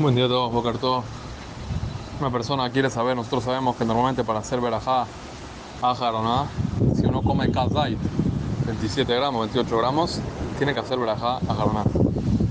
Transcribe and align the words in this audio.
Buen 0.00 0.14
día 0.14 0.24
a 0.24 0.28
todos, 0.28 0.50
Bocar 0.50 0.78
todo. 0.78 1.04
Una 2.20 2.30
persona 2.30 2.70
quiere 2.70 2.88
saber, 2.88 3.14
nosotros 3.14 3.44
sabemos 3.44 3.76
que 3.76 3.84
normalmente 3.84 4.24
para 4.24 4.38
hacer 4.38 4.58
verajá, 4.58 5.04
ajar 5.82 6.14
o 6.14 6.46
si 6.96 7.04
uno 7.04 7.20
come 7.20 7.50
kazait, 7.52 7.98
27 8.64 9.14
gramos, 9.14 9.40
28 9.42 9.76
gramos, 9.76 10.20
tiene 10.56 10.72
que 10.72 10.80
hacer 10.80 10.98
verajá, 10.98 11.36
ajar 11.36 11.68
o 11.68 11.72
nada. 11.74 11.84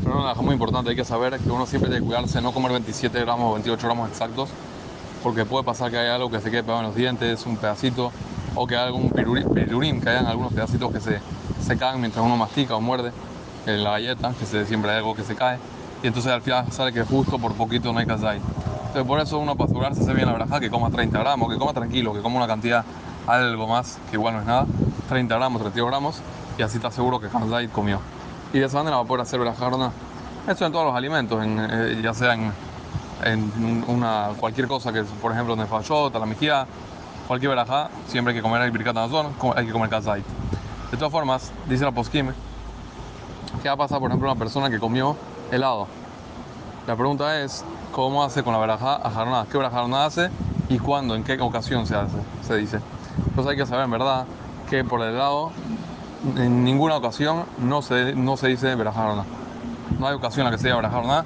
Pero 0.03 0.19
una 0.19 0.29
cosa 0.29 0.41
muy 0.43 0.53
importante, 0.53 0.91
hay 0.91 0.95
que 0.95 1.03
saber 1.03 1.39
que 1.39 1.49
uno 1.49 1.65
siempre 1.65 1.89
tiene 1.89 2.03
que 2.03 2.07
cuidarse, 2.07 2.39
no 2.39 2.51
comer 2.51 2.71
27 2.73 3.19
gramos 3.19 3.49
o 3.49 3.53
28 3.53 3.87
gramos 3.87 4.09
exactos, 4.09 4.49
porque 5.23 5.43
puede 5.43 5.63
pasar 5.63 5.89
que 5.89 5.97
haya 5.97 6.13
algo 6.13 6.29
que 6.29 6.41
se 6.41 6.51
quede 6.51 6.61
pegado 6.61 6.81
en 6.81 6.85
los 6.87 6.95
dientes, 6.95 7.47
un 7.47 7.57
pedacito, 7.57 8.11
o 8.53 8.67
que 8.67 8.75
haya 8.75 8.85
algún 8.85 9.09
pirurín, 9.09 10.01
que 10.01 10.09
hayan 10.09 10.27
algunos 10.27 10.53
pedacitos 10.53 10.91
que 10.91 10.99
se, 10.99 11.19
se 11.65 11.77
caen 11.79 11.99
mientras 11.99 12.23
uno 12.23 12.37
mastica 12.37 12.75
o 12.75 12.81
muerde 12.81 13.11
en 13.65 13.83
la 13.83 13.91
galleta, 13.91 14.35
que 14.39 14.45
se, 14.45 14.67
siempre 14.67 14.91
hay 14.91 14.97
algo 14.97 15.15
que 15.15 15.23
se 15.23 15.35
cae 15.35 15.57
y 16.01 16.07
entonces 16.07 16.31
al 16.31 16.41
final 16.41 16.71
sale 16.71 16.93
que 16.93 17.03
justo 17.03 17.37
por 17.37 17.53
poquito 17.53 17.91
no 17.91 17.99
hay 17.99 18.05
kazait. 18.05 18.41
Entonces 18.87 19.03
por 19.03 19.19
eso 19.19 19.37
uno 19.39 19.55
para 19.55 19.65
asegurarse 19.65 20.03
se 20.03 20.13
bien 20.13 20.27
la 20.27 20.33
braja 20.33 20.59
que 20.59 20.69
coma 20.69 20.89
30 20.89 21.19
gramos, 21.19 21.51
que 21.51 21.57
coma 21.57 21.73
tranquilo, 21.73 22.13
que 22.13 22.21
coma 22.21 22.37
una 22.37 22.47
cantidad 22.47 22.83
algo 23.27 23.67
más, 23.67 23.99
que 24.09 24.15
igual 24.15 24.33
no 24.33 24.39
es 24.39 24.47
nada, 24.47 24.65
30 25.09 25.35
gramos, 25.35 25.61
32 25.61 25.89
gramos, 25.89 26.21
y 26.57 26.61
así 26.61 26.77
está 26.77 26.89
seguro 26.89 27.19
que 27.19 27.27
kazait 27.27 27.71
comió. 27.71 27.99
Y 28.53 28.59
de 28.59 28.65
esa 28.65 28.77
manera 28.77 28.97
va 28.97 29.03
a 29.03 29.05
poder 29.05 29.21
hacer 29.21 29.39
brajarna. 29.39 29.91
Eso 30.47 30.65
en 30.65 30.71
todos 30.71 30.85
los 30.85 30.95
alimentos, 30.95 31.39
eh, 31.45 31.99
ya 32.01 32.13
sea 32.13 32.33
en, 32.33 33.83
una, 33.87 34.29
cualquier 34.39 34.67
cosa 34.67 34.91
que, 34.91 35.03
por 35.03 35.31
ejemplo, 35.31 35.53
en 35.53 35.59
el 35.59 35.67
fallota, 35.67 36.17
la 36.17 36.25
mejía, 36.25 36.65
cualquier 37.27 37.49
verajá, 37.49 37.89
siempre 38.07 38.33
hay 38.33 38.39
que 38.39 38.41
comer 38.41 38.61
el 38.63 38.71
birkat 38.71 38.97
hay 38.97 39.65
que 39.65 39.71
comer 39.71 39.89
kazait. 39.89 40.25
De 40.89 40.97
todas 40.97 41.11
formas, 41.11 41.51
dice 41.67 41.83
la 41.83 41.91
posquime, 41.91 42.31
¿qué 43.61 43.67
va 43.67 43.75
a 43.75 43.77
pasar, 43.77 43.99
por 43.99 44.09
ejemplo, 44.09 44.31
una 44.31 44.39
persona 44.39 44.71
que 44.71 44.79
comió 44.79 45.15
helado. 45.51 45.87
La 46.87 46.95
pregunta 46.95 47.41
es, 47.41 47.63
¿cómo 47.91 48.23
hace 48.23 48.43
con 48.43 48.53
la 48.53 48.59
baraja 48.59 48.95
ajarnada? 48.95 49.45
¿Qué 49.51 49.57
baraja 49.57 50.05
hace 50.05 50.29
y 50.69 50.79
cuándo, 50.79 51.15
en 51.15 51.23
qué 51.23 51.39
ocasión 51.39 51.85
se 51.85 51.95
hace? 51.95 52.17
Se 52.41 52.55
dice. 52.57 52.79
Entonces 53.27 53.51
hay 53.51 53.57
que 53.57 53.65
saber 53.65 53.85
en 53.85 53.91
verdad 53.91 54.25
que 54.69 54.83
por 54.83 55.01
el 55.01 55.13
helado 55.13 55.51
en 56.35 56.63
ninguna 56.63 56.97
ocasión 56.97 57.43
no 57.59 57.81
se, 57.81 58.13
no 58.13 58.37
se 58.37 58.47
dice 58.47 58.75
baraja 58.75 59.23
No 59.99 60.07
hay 60.07 60.15
ocasión 60.15 60.45
en 60.45 60.51
la 60.51 60.57
que 60.57 60.61
se 60.61 60.67
diga 60.67 60.75
baraja 60.75 61.25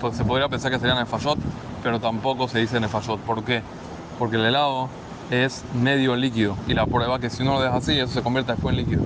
Pues 0.00 0.16
se 0.16 0.24
podría 0.24 0.48
pensar 0.48 0.70
que 0.70 0.78
sería 0.78 1.04
fallot, 1.06 1.38
pero 1.82 2.00
tampoco 2.00 2.48
se 2.48 2.58
dice 2.58 2.80
fallot. 2.88 3.20
¿Por 3.20 3.44
qué? 3.44 3.62
Porque 4.18 4.36
el 4.36 4.44
helado 4.44 4.88
es 5.30 5.64
medio 5.74 6.16
líquido 6.16 6.56
y 6.66 6.74
la 6.74 6.86
prueba 6.86 7.16
es 7.16 7.20
que 7.20 7.30
si 7.30 7.42
uno 7.42 7.54
lo 7.54 7.60
deja 7.60 7.76
así, 7.76 7.98
eso 7.98 8.12
se 8.12 8.22
convierte 8.22 8.52
después 8.52 8.72
en 8.72 8.84
líquido. 8.84 9.02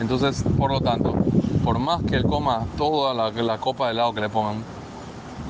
Entonces, 0.00 0.44
por 0.58 0.70
lo 0.70 0.80
tanto, 0.80 1.14
por 1.64 1.78
más 1.78 2.02
que 2.02 2.16
él 2.16 2.26
coma 2.26 2.66
toda 2.76 3.14
la, 3.14 3.58
copa 3.58 3.86
de 3.86 3.92
helado 3.92 4.12
que 4.14 4.20
le 4.20 4.28
pongan, 4.28 4.62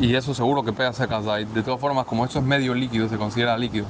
y 0.01 0.15
eso 0.15 0.35
seguro 0.35 0.63
que 0.63 0.73
pega 0.73 0.93
seca 0.93 1.21
de 1.21 1.63
todas 1.63 1.81
formas, 1.81 2.07
como 2.07 2.25
esto 2.25 2.39
es 2.39 2.45
medio 2.45 2.75
líquido, 2.75 3.09
se 3.09 3.19
considera 3.19 3.57
líquido. 3.57 3.87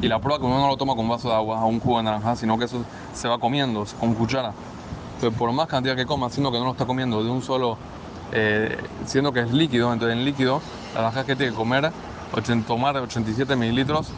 Y 0.00 0.08
la 0.08 0.18
prueba 0.18 0.38
que 0.38 0.46
uno 0.46 0.58
no 0.58 0.68
lo 0.68 0.76
toma 0.76 0.94
con 0.94 1.08
vaso 1.08 1.28
de 1.28 1.34
agua 1.34 1.64
o 1.64 1.68
un 1.68 1.80
jugo 1.80 1.98
de 1.98 2.04
naranja, 2.04 2.36
sino 2.36 2.58
que 2.58 2.64
eso 2.64 2.84
se 3.14 3.28
va 3.28 3.38
comiendo 3.38 3.84
con 4.00 4.14
cuchara. 4.14 4.52
Entonces, 5.14 5.38
por 5.38 5.52
más 5.52 5.68
cantidad 5.68 5.96
que 5.96 6.06
coma, 6.06 6.30
siendo 6.30 6.50
que 6.50 6.58
no 6.58 6.64
lo 6.64 6.72
está 6.72 6.86
comiendo 6.86 7.22
de 7.22 7.30
un 7.30 7.42
solo, 7.42 7.76
eh, 8.32 8.76
siendo 9.06 9.32
que 9.32 9.40
es 9.40 9.52
líquido, 9.52 9.92
entonces 9.92 10.16
en 10.16 10.24
líquido, 10.24 10.60
la 10.94 11.00
naranja 11.00 11.20
es 11.20 11.26
que 11.26 11.36
tiene 11.36 11.52
que 11.52 11.58
comer, 11.58 11.92
tomar 12.66 12.96
87 12.96 13.54
mililitros 13.56 14.08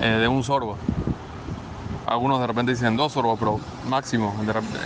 eh, 0.00 0.06
de 0.06 0.28
un 0.28 0.42
sorbo. 0.44 0.76
Algunos 2.06 2.40
de 2.40 2.46
repente 2.46 2.72
dicen 2.72 2.96
dos 2.96 3.12
sorbos, 3.12 3.38
pero 3.38 3.58
máximo, 3.88 4.34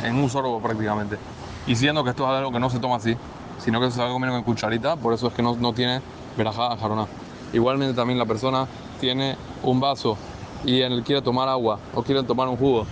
en 0.04 0.16
un 0.16 0.30
sorbo 0.30 0.60
prácticamente. 0.60 1.18
Y 1.66 1.74
siendo 1.74 2.04
que 2.04 2.10
esto 2.10 2.24
es 2.24 2.30
algo 2.30 2.52
que 2.52 2.60
no 2.60 2.70
se 2.70 2.78
toma 2.78 2.96
así, 2.96 3.16
sino 3.58 3.80
que 3.80 3.90
se 3.90 4.00
va 4.00 4.08
a 4.08 4.12
comer 4.12 4.30
con 4.30 4.42
cucharita, 4.42 4.96
por 4.96 5.12
eso 5.12 5.28
es 5.28 5.34
que 5.34 5.42
no, 5.42 5.56
no 5.56 5.72
tiene 5.72 6.00
verajá 6.36 6.76
jarona. 6.76 7.06
Igualmente 7.52 7.94
también 7.94 8.18
la 8.18 8.26
persona 8.26 8.66
tiene 9.00 9.36
un 9.62 9.80
vaso 9.80 10.16
y 10.64 10.80
él 10.80 11.02
quiere 11.04 11.22
tomar 11.22 11.48
agua 11.48 11.78
o 11.94 12.02
quiere 12.02 12.22
tomar 12.22 12.48
un 12.48 12.56
jugo, 12.56 12.86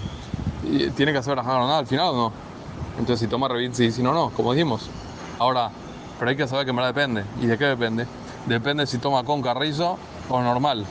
y 0.63 0.91
tiene 0.91 1.13
que 1.13 1.19
hacer 1.19 1.33
verajá 1.33 1.51
jarona 1.51 1.79
al 1.79 1.87
final 1.87 2.09
o 2.09 2.17
no. 2.17 2.33
Entonces 2.99 3.21
si 3.21 3.27
toma 3.27 3.49
revit, 3.49 3.75
sí, 3.75 3.91
si 3.91 4.03
no, 4.03 4.13
no, 4.13 4.31
como 4.31 4.53
dijimos. 4.53 4.89
Ahora, 5.39 5.71
pero 6.19 6.31
hay 6.31 6.37
que 6.37 6.47
saber 6.47 6.65
que 6.65 6.71
en 6.71 6.77
verdad 6.77 6.95
depende. 6.95 7.25
¿Y 7.43 7.47
de 7.47 7.59
qué 7.59 7.65
depende? 7.65 8.07
Depende 8.47 8.87
si 8.87 8.99
toma 8.99 9.25
con 9.25 9.43
carrizo 9.43 9.99
o 10.29 10.41
normal. 10.41 10.84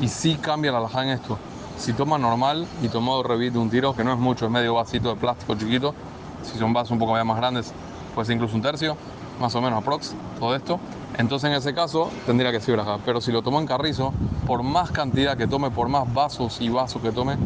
Y 0.00 0.08
sí 0.08 0.36
cambia 0.36 0.72
la 0.72 0.78
alajá 0.78 1.04
en 1.04 1.10
esto. 1.10 1.38
Si 1.78 1.92
toma 1.92 2.18
normal 2.18 2.66
y 2.82 2.88
tomó 2.88 3.22
revit 3.22 3.52
de 3.52 3.58
un 3.58 3.70
tiro, 3.70 3.94
que 3.94 4.04
no 4.04 4.12
es 4.12 4.18
mucho, 4.18 4.46
es 4.46 4.50
medio 4.50 4.74
vasito 4.74 5.10
de 5.10 5.16
plástico 5.16 5.54
chiquito, 5.54 5.94
si 6.42 6.58
son 6.58 6.72
vasos 6.72 6.92
un 6.92 6.98
poco 6.98 7.12
más 7.24 7.36
grandes, 7.36 7.72
puede 8.14 8.26
ser 8.26 8.36
incluso 8.36 8.56
un 8.56 8.62
tercio, 8.62 8.96
más 9.40 9.54
o 9.54 9.60
menos 9.60 9.82
aprox, 9.82 10.14
todo 10.38 10.54
esto. 10.54 10.78
Entonces 11.16 11.50
en 11.50 11.56
ese 11.56 11.74
caso 11.74 12.10
tendría 12.26 12.50
que 12.50 12.60
ser 12.60 12.74
braja. 12.74 12.98
Pero 13.04 13.20
si 13.20 13.30
lo 13.30 13.42
tomo 13.42 13.60
en 13.60 13.66
carrizo, 13.66 14.12
por 14.46 14.62
más 14.62 14.90
cantidad 14.90 15.36
que 15.36 15.46
tome, 15.46 15.70
por 15.70 15.88
más 15.88 16.12
vasos 16.12 16.60
y 16.60 16.68
vasos 16.68 17.00
que 17.02 17.12
tome, 17.12 17.36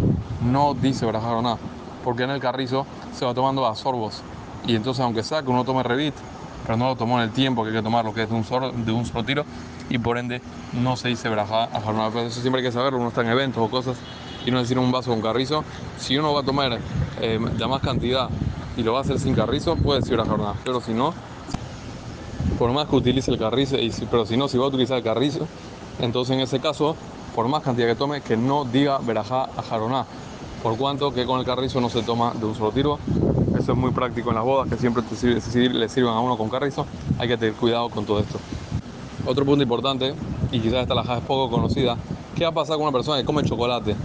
no 0.43 0.75
dice 0.75 1.05
brajar 1.07 1.35
o 1.35 1.43
nada. 1.43 1.59
Porque 2.05 2.23
en 2.23 2.31
el 2.31 2.41
carrizo 2.41 2.87
se 3.15 3.25
va 3.25 3.35
tomando 3.35 3.67
a 3.67 3.75
sorbos. 3.75 4.23
Y 4.67 4.75
entonces 4.75 5.03
aunque 5.05 5.23
sea 5.23 5.43
que 5.43 5.51
uno 5.51 5.65
tome 5.65 5.83
revit, 5.83 6.15
pero 6.65 6.77
no 6.77 6.89
lo 6.89 6.97
tomó 6.97 7.19
en 7.19 7.25
el 7.25 7.31
tiempo 7.31 7.63
que 7.63 7.71
hay 7.71 7.77
que 7.77 7.83
tomarlo, 7.83 8.13
que 8.15 8.23
es 8.23 8.29
de 8.29 8.35
un 8.35 8.45
solo, 8.45 8.73
de 8.73 8.93
un 8.93 9.05
solo 9.05 9.25
tiro, 9.25 9.45
y 9.91 9.99
por 9.99 10.19
ende 10.19 10.43
no 10.73 10.97
se 10.97 11.09
dice 11.09 11.29
braja 11.29 11.65
a 11.65 11.81
jornada. 11.81 12.23
Eso 12.23 12.41
siempre 12.41 12.61
hay 12.61 12.67
que 12.67 12.73
saberlo, 12.73 12.99
uno 12.99 13.09
está 13.09 13.21
en 13.23 13.29
eventos 13.29 13.63
o 13.63 13.71
cosas 13.71 13.97
y 14.45 14.51
no 14.51 14.59
decir 14.59 14.79
un 14.79 14.91
vaso 14.91 15.11
con 15.11 15.21
carrizo. 15.21 15.65
Si 15.99 16.17
uno 16.17 16.33
va 16.33 16.41
a 16.41 16.43
tomar 16.43 16.79
eh, 17.21 17.39
de 17.39 17.67
más 17.67 17.83
cantidad 17.83 18.29
y 18.79 18.85
lo 18.85 18.93
va 18.93 18.99
a 18.99 19.03
hacer 19.03 19.19
sin 19.19 19.35
carrizo, 19.35 19.77
puede 19.77 20.01
decir 20.01 20.15
una 20.15 20.25
jornada. 20.25 20.55
Pero 20.65 20.81
si 20.81 20.95
no, 20.95 21.13
por 22.59 22.71
más 22.73 22.87
que 22.87 22.95
utilice 22.95 23.33
el 23.33 23.39
carrizo, 23.39 23.77
pero 24.09 24.25
si 24.25 24.37
no, 24.37 24.47
si 24.47 24.57
va 24.57 24.67
a 24.67 24.69
utilizar 24.69 24.97
el 24.97 25.03
carrizo, 25.03 25.47
entonces 26.01 26.37
en 26.37 26.41
ese 26.41 26.61
caso, 26.61 26.95
por 27.35 27.49
más 27.49 27.63
cantidad 27.63 27.89
que 27.89 27.97
tome, 27.97 28.21
que 28.21 28.37
no 28.37 28.65
diga 28.65 28.99
verajá 28.99 29.45
a 29.57 29.63
jaroná. 29.63 30.07
Por 30.63 30.77
cuanto 30.77 31.13
que 31.13 31.27
con 31.27 31.41
el 31.41 31.47
carrizo 31.47 31.81
no 31.81 31.89
se 31.89 32.03
toma 32.03 32.33
de 32.35 32.47
un 32.47 32.55
solo 32.55 32.71
tiro. 32.71 32.99
Eso 33.59 33.73
es 33.73 33.79
muy 33.79 33.91
práctico 33.91 34.31
en 34.31 34.37
las 34.37 34.45
bodas, 34.45 34.69
que 34.69 34.77
siempre 34.77 35.03
le 35.53 35.89
sirven 35.89 36.13
a 36.13 36.21
uno 36.21 36.37
con 36.37 36.49
carrizo. 36.49 36.87
Hay 37.19 37.27
que 37.27 37.37
tener 37.37 37.55
cuidado 37.55 37.91
con 37.91 38.05
todo 38.05 38.21
esto. 38.21 38.39
Otro 39.27 39.45
punto 39.45 39.63
importante, 39.63 40.15
y 40.53 40.61
quizás 40.61 40.83
esta 40.83 40.95
la 40.95 41.03
es 41.03 41.21
poco 41.25 41.51
conocida, 41.51 41.97
¿qué 42.37 42.45
va 42.45 42.51
a 42.51 42.55
pasar 42.55 42.77
con 42.77 42.85
una 42.85 42.93
persona 42.93 43.19
que 43.19 43.25
come 43.25 43.43
chocolate? 43.43 43.97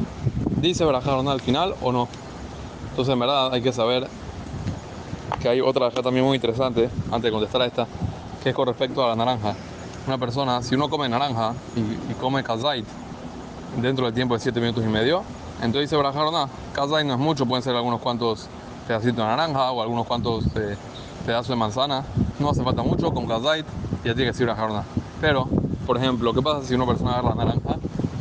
¿Dice 0.61 0.83
verajá 0.83 1.19
al 1.19 1.41
final 1.41 1.75
o 1.81 1.91
no? 1.91 2.07
Entonces 2.89 3.13
en 3.13 3.19
verdad 3.19 3.53
hay 3.53 3.61
que 3.61 3.71
saber 3.71 4.07
que 5.43 5.49
hay 5.49 5.59
otra 5.59 5.87
acá 5.87 6.01
también 6.01 6.25
muy 6.25 6.35
interesante, 6.35 6.89
antes 7.07 7.23
de 7.23 7.31
contestar 7.31 7.61
a 7.63 7.65
esta, 7.65 7.85
que 8.41 8.51
es 8.51 8.55
con 8.55 8.65
respecto 8.65 9.03
a 9.03 9.09
la 9.09 9.15
naranja. 9.17 9.53
Una 10.07 10.17
persona, 10.17 10.63
si 10.63 10.73
uno 10.75 10.87
come 10.87 11.09
naranja 11.09 11.53
y, 11.75 12.13
come 12.13 12.41
kazait 12.41 12.85
dentro 13.81 14.05
del 14.05 14.13
tiempo 14.13 14.35
de 14.35 14.39
7 14.39 14.57
minutos 14.61 14.85
y 14.85 14.87
medio, 14.87 15.21
entonces 15.57 15.89
dice 15.89 15.97
brajar 15.97 16.27
o 16.27 16.31
nada. 16.31 16.47
Kazait 16.71 17.05
no 17.05 17.15
es 17.15 17.19
mucho, 17.19 17.45
pueden 17.45 17.61
ser 17.61 17.75
algunos 17.75 17.99
cuantos 17.99 18.47
pedacitos 18.87 19.17
de 19.17 19.23
naranja 19.23 19.69
o 19.71 19.81
algunos 19.81 20.07
cuantos 20.07 20.45
eh, 20.55 20.77
pedazos 21.25 21.49
de 21.49 21.55
manzana. 21.57 22.05
No 22.39 22.49
hace 22.49 22.63
falta 22.63 22.81
mucho, 22.81 23.13
con 23.13 23.27
kazait 23.27 23.65
ya 23.97 24.13
tiene 24.13 24.21
que 24.21 24.31
decir 24.31 24.45
brajar 24.45 24.69
o 24.69 24.73
nada. 24.73 24.85
Pero, 25.19 25.49
por 25.85 25.97
ejemplo, 25.97 26.33
¿qué 26.33 26.41
pasa 26.41 26.65
si 26.65 26.73
una 26.73 26.85
persona 26.85 27.17
agarra 27.17 27.35
la 27.35 27.43
naranja 27.43 27.75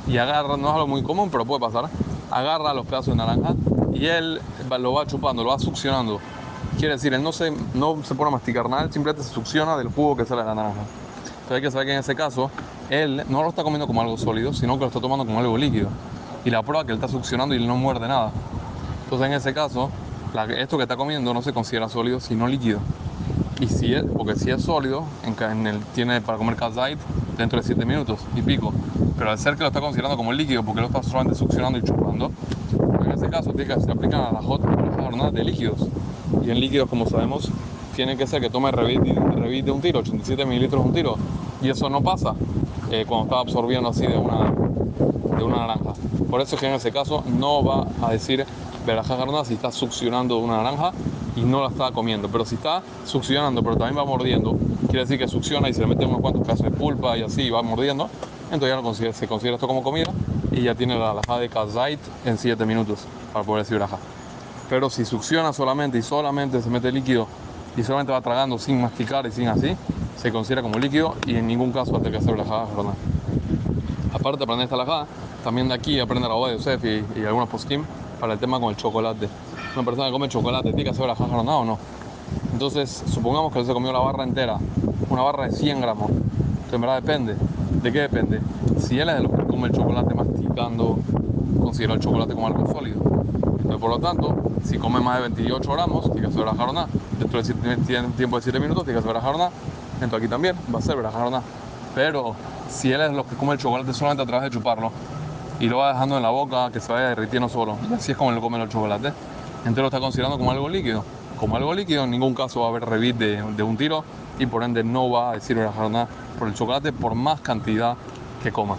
y 0.09 0.19
agarra, 0.19 0.57
no 0.57 0.69
es 0.71 0.75
algo 0.75 0.89
muy 0.89 1.05
común, 1.05 1.31
pero 1.31 1.45
puede 1.45 1.61
pasar, 1.61 1.89
agarra 2.33 2.75
los 2.75 2.85
pedazos 2.85 3.15
de 3.15 3.17
naranja 3.17 3.55
y 3.95 4.07
él 4.07 4.41
lo 4.81 4.93
va 4.95 5.07
chupando, 5.07 5.45
lo 5.45 5.51
va 5.51 5.61
succionando 5.61 6.19
Quiere 6.79 6.95
decir, 6.95 7.15
él 7.15 7.23
no 7.23 7.33
se, 7.33 7.53
no 7.75 8.03
se 8.03 8.15
pone 8.15 8.29
a 8.29 8.33
masticar 8.33 8.69
nada, 8.69 8.91
simplemente 8.91 9.23
se 9.23 9.33
succiona 9.33 9.77
del 9.77 9.89
jugo 9.89 10.17
que 10.17 10.25
sale 10.25 10.43
de 10.43 10.49
la 10.49 10.55
naranja. 10.55 10.81
Entonces 10.81 11.57
hay 11.57 11.63
que 11.63 11.71
saber 11.71 11.87
que 11.87 11.93
en 11.93 12.01
ese 12.01 12.15
caso, 12.15 12.51
él 12.91 13.23
no 13.29 13.43
lo 13.43 13.51
está 13.51 13.63
comiendo 13.63 13.87
como 13.87 14.01
algo 14.01 14.17
sólido, 14.17 14.53
sino 14.53 14.75
que 14.75 14.81
lo 14.81 14.87
está 14.87 15.01
tomando 15.01 15.25
como 15.25 15.39
algo 15.39 15.57
líquido. 15.57 15.89
Y 16.45 16.51
la 16.51 16.63
prueba 16.63 16.85
que 16.85 16.93
él 16.93 16.99
está 16.99 17.09
succionando 17.09 17.55
y 17.55 17.59
él 17.59 17.67
no 17.67 17.77
muerde 17.77 18.09
nada. 18.09 18.33
Entonces 19.05 19.29
en 19.29 19.35
ese 19.35 19.55
caso, 19.55 19.91
esto 20.57 20.77
que 20.77 20.83
está 20.85 20.97
comiendo 20.97 21.35
no 21.35 21.43
se 21.43 21.53
considera 21.53 21.89
sólido, 21.89 22.21
sino 22.21 22.47
líquido. 22.47 22.81
Y 23.61 23.69
si 23.69 23.95
es, 23.95 24.03
porque 24.03 24.35
si 24.35 24.51
es 24.51 24.63
sólido, 24.63 25.05
en, 25.25 25.67
el, 25.67 25.81
tiene 25.95 26.21
para 26.21 26.39
comer 26.39 26.57
kazait 26.57 26.99
dentro 27.37 27.61
de 27.61 27.67
7 27.67 27.85
minutos 27.85 28.21
y 28.35 28.43
pico. 28.43 28.73
Pero 29.17 29.31
al 29.31 29.39
ser 29.39 29.55
que 29.55 29.61
lo 29.61 29.69
está 29.69 29.81
considerando 29.81 30.17
como 30.17 30.33
líquido, 30.33 30.65
porque 30.65 30.81
lo 30.81 30.89
está 30.89 31.03
solamente 31.03 31.39
succionando 31.39 31.79
y 31.79 31.83
chupando, 31.83 32.33
en 33.05 33.13
ese 33.13 33.29
caso 33.29 33.53
tiene 33.53 33.75
que 33.75 33.81
se 33.81 33.91
aplican 33.91 34.21
a 34.21 34.33
la 34.33 34.43
hot 34.43 34.63
de 35.33 35.45
líquidos 35.45 35.87
y 36.45 36.51
en 36.51 36.61
líquidos, 36.61 36.89
como 36.89 37.07
sabemos, 37.07 37.51
tiene 37.95 38.17
que 38.17 38.27
ser 38.27 38.41
que 38.41 38.51
tome 38.51 38.71
revit, 38.71 39.03
de 39.65 39.71
un 39.71 39.81
tiro, 39.81 40.01
87 40.01 40.45
mililitros 40.47 40.85
un 40.85 40.93
tiro. 40.93 41.17
Y 41.63 41.69
eso 41.69 41.89
no 41.89 42.01
pasa 42.01 42.35
eh, 42.91 43.05
cuando 43.07 43.27
está 43.27 43.41
absorbiendo 43.41 43.91
así 43.91 44.07
de 44.07 44.17
una, 44.17 44.51
de 45.37 45.45
una 45.45 45.59
naranja. 45.59 45.93
Por 46.31 46.41
eso 46.41 46.57
es 46.57 46.61
que 46.61 46.67
en 46.69 46.75
ese 46.75 46.91
caso 46.91 47.23
no 47.27 47.63
va 47.63 47.87
a 48.01 48.11
decir 48.11 48.45
veraja 48.87 49.17
garna 49.17 49.45
si 49.45 49.55
está 49.55 49.71
succionando 49.71 50.39
una 50.39 50.57
naranja 50.57 50.93
y 51.37 51.43
no 51.43 51.61
la 51.61 51.69
está 51.69 51.93
comiendo. 51.93 52.29
Pero 52.29 52.45
si 52.45 52.55
está 52.55 52.83
succionando, 53.05 53.63
pero 53.63 53.77
también 53.77 53.99
va 53.99 54.05
mordiendo, 54.05 54.57
quiere 54.87 55.01
decir 55.01 55.19
que 55.19 55.29
succiona 55.29 55.69
y 55.69 55.75
se 55.75 55.83
le 55.83 55.89
mete 55.89 56.05
unos 56.05 56.21
cuantos 56.21 56.47
casos 56.47 56.65
de 56.65 56.71
pulpa 56.71 57.17
y 57.17 57.23
así 57.23 57.51
va 57.51 57.63
mordiendo, 57.63 58.09
entonces 58.45 58.69
ya 58.69 58.81
no 58.81 58.95
se 59.13 59.29
considera 59.29 59.57
esto 59.57 59.69
como 59.69 59.83
comida 59.83 60.13
y 60.51 60.63
ya 60.63 60.75
tiene 60.75 60.99
la 60.99 61.11
alajá 61.11 61.39
de 61.39 61.49
kazait 61.49 62.01
en 62.25 62.39
7 62.39 62.65
minutos 62.67 63.07
para 63.33 63.45
poder 63.45 63.65
decir 63.65 63.79
veraja. 63.79 63.99
Pero 64.69 64.91
si 64.91 65.05
succiona 65.05 65.53
solamente 65.53 65.99
y 65.99 66.03
solamente 66.03 66.63
se 66.63 66.71
mete 66.71 66.91
líquido 66.91 67.27
y 67.77 67.83
solamente 67.83 68.13
va 68.13 68.21
tragando 68.21 68.59
sin 68.59 68.81
masticar 68.81 69.27
y 69.27 69.33
sin 69.33 69.49
así, 69.49 69.77
se 70.17 70.33
considera 70.33 70.63
como 70.63 70.79
líquido 70.79 71.15
y 71.27 71.37
en 71.37 71.47
ningún 71.47 71.73
caso 71.73 71.93
va 71.93 71.99
a 71.99 72.03
tener 72.03 72.19
que 72.19 72.25
hacer 72.25 72.35
verajá 72.37 72.67
jornada. 72.67 72.97
Aparte 74.13 74.39
de 74.39 74.45
aprender 74.45 74.65
esta 74.65 74.77
lajada, 74.77 75.07
también 75.43 75.69
de 75.69 75.75
aquí 75.75 75.99
aprende 75.99 76.29
la 76.29 76.35
de 76.35 76.57
Yosef 76.57 76.85
y, 76.85 77.05
y 77.21 77.25
algunos 77.25 77.49
poskim 77.49 77.85
para 78.21 78.35
el 78.35 78.39
tema 78.39 78.61
con 78.61 78.71
el 78.71 78.77
chocolate. 78.77 79.29
Una 79.75 79.85
persona 79.85 80.07
que 80.07 80.13
come 80.13 80.29
chocolate, 80.29 80.69
¿tiene 80.69 80.85
que 80.85 80.91
hacer 80.91 81.03
verajá 81.03 81.25
jornada 81.27 81.59
o 81.59 81.65
no? 81.65 81.79
Entonces, 82.53 83.03
supongamos 83.07 83.53
que 83.53 83.65
se 83.65 83.73
comió 83.73 83.93
la 83.93 83.99
barra 83.99 84.25
entera, 84.25 84.59
una 85.11 85.23
barra 85.23 85.47
de 85.47 85.53
100 85.53 85.81
gramos. 85.81 86.11
Entonces, 86.11 86.73
en 86.73 86.81
verdad 86.81 87.03
depende. 87.03 87.37
¿De 87.83 87.93
qué 87.93 88.01
depende? 88.03 88.41
Si 88.79 88.99
él 89.01 89.09
es 89.09 89.17
de 89.17 89.23
los 89.23 89.33
que 89.33 89.45
come 89.45 89.69
el 89.69 89.75
chocolate 89.75 90.15
masticando, 90.15 90.99
considera 91.59 91.95
el 91.95 92.01
chocolate 92.01 92.35
como 92.35 92.47
algo 92.47 92.73
sólido. 92.73 93.01
Entonces, 93.01 93.81
por 93.81 93.91
lo 93.91 93.99
tanto, 93.99 94.37
si 94.65 94.79
come 94.79 95.01
más 95.01 95.17
de 95.17 95.23
28 95.29 95.73
gramos, 95.73 96.11
tiene 96.13 96.29
que 96.29 96.35
hacer 96.35 96.45
jornada. 96.57 96.89
Dentro 97.19 97.43
del 97.43 98.13
tiempo 98.15 98.37
de 98.37 98.43
7 98.43 98.61
minutos, 98.61 98.85
tiene 98.85 99.01
que 99.01 99.09
hacer 99.09 99.21
jornada. 99.21 99.51
Entonces, 99.95 100.19
aquí 100.19 100.29
también 100.29 100.57
va 100.75 100.79
a 100.79 100.83
ser 100.83 100.97
jornada. 100.97 101.43
Pero 101.95 102.35
si 102.69 102.93
él 102.93 103.01
es 103.01 103.11
de 103.11 103.17
los 103.17 103.27
que 103.27 103.37
come 103.37 103.53
el 103.53 103.59
chocolate 103.59 103.93
solamente 103.93 104.23
a 104.23 104.27
través 104.27 104.51
de 104.51 104.57
chuparlo 104.57 104.91
y 105.61 105.69
lo 105.69 105.79
va 105.79 105.93
dejando 105.93 106.17
en 106.17 106.23
la 106.23 106.31
boca, 106.31 106.71
que 106.73 106.81
se 106.81 106.93
vaya 106.93 107.09
derritiendo 107.09 107.49
solo, 107.49 107.77
y 107.91 107.95
así 107.95 108.13
es 108.13 108.19
como 108.19 108.31
él 108.31 108.41
come 108.41 108.61
el 108.61 108.69
chocolate, 108.69 109.13
entonces 109.59 109.79
lo 109.79 109.87
está 109.87 110.01
considerando 110.01 110.39
como 110.39 110.51
algo 110.51 110.69
líquido. 110.69 111.05
Como 111.39 111.57
algo 111.57 111.75
líquido, 111.75 112.05
en 112.05 112.11
ningún 112.11 112.35
caso 112.35 112.61
va 112.61 112.67
a 112.67 112.71
haber 112.71 112.85
revit 112.85 113.17
de, 113.17 113.43
de 113.43 113.63
un 113.63 113.77
tiro 113.77 114.05
y 114.39 114.47
por 114.47 114.63
ende 114.63 114.83
no 114.85 115.11
va 115.11 115.31
a 115.31 115.35
decir 115.35 115.57
nada 115.57 116.09
por 116.39 116.49
el 116.49 116.55
chocolate 116.55 116.93
por 116.93 117.15
más 117.15 117.41
cantidad 117.41 117.97
que 118.43 118.53
coma. 118.53 118.77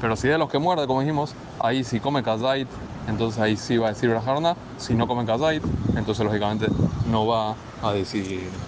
Pero 0.00 0.16
si 0.16 0.26
es 0.26 0.34
de 0.34 0.38
los 0.38 0.50
que 0.50 0.58
muerde, 0.58 0.86
como 0.86 1.00
dijimos, 1.00 1.34
ahí 1.60 1.84
si 1.84 2.00
come 2.00 2.22
kazait, 2.22 2.68
entonces 3.06 3.40
ahí 3.42 3.56
sí 3.56 3.78
va 3.78 3.88
a 3.88 3.90
decir 3.90 4.10
nada 4.10 4.56
Si 4.76 4.94
no 4.94 5.06
come 5.06 5.24
kazait, 5.24 5.64
entonces 5.94 6.24
lógicamente 6.24 6.72
no 7.04 7.26
va 7.26 7.60
a 7.80 7.92
decir 7.92 8.64